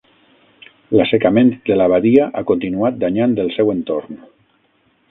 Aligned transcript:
L'assecament 0.99 1.51
de 1.71 1.77
la 1.81 1.87
badia 1.93 2.27
ha 2.41 2.45
continuat 2.53 2.99
danyant 3.05 3.39
el 3.47 3.57
seu 3.59 3.75
entorn. 3.79 4.23